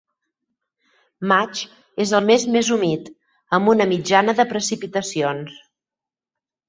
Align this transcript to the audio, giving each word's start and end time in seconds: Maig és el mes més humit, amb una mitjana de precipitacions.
Maig 1.31 1.61
és 2.05 2.13
el 2.19 2.25
mes 2.29 2.45
més 2.55 2.71
humit, 2.77 3.11
amb 3.59 3.73
una 3.75 3.87
mitjana 3.93 4.39
de 4.41 4.47
precipitacions. 4.55 5.61